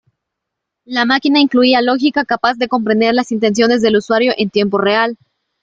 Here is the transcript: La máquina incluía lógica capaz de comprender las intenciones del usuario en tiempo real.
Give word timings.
La 0.83 1.05
máquina 1.05 1.39
incluía 1.41 1.79
lógica 1.79 2.25
capaz 2.25 2.55
de 2.55 2.67
comprender 2.67 3.13
las 3.13 3.31
intenciones 3.31 3.83
del 3.83 3.97
usuario 3.97 4.33
en 4.35 4.49
tiempo 4.49 4.79
real. 4.79 5.15